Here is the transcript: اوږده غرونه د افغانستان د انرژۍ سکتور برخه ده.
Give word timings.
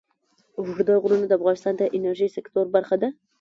اوږده 0.59 0.93
غرونه 1.03 1.25
د 1.27 1.31
افغانستان 1.39 1.73
د 1.77 1.83
انرژۍ 1.97 2.29
سکتور 2.37 2.65
برخه 2.75 2.95
ده. 3.01 3.09